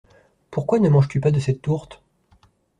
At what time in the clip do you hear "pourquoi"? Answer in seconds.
0.49-0.79